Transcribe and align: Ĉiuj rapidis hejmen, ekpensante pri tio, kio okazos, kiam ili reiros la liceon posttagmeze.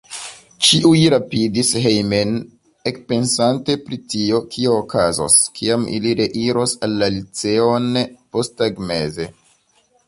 Ĉiuj 0.67 1.01
rapidis 1.13 1.69
hejmen, 1.83 2.31
ekpensante 2.93 3.75
pri 3.83 4.01
tio, 4.15 4.41
kio 4.57 4.73
okazos, 4.79 5.37
kiam 5.61 5.85
ili 5.99 6.17
reiros 6.23 6.75
la 6.97 7.15
liceon 7.19 7.91
posttagmeze. 8.33 9.33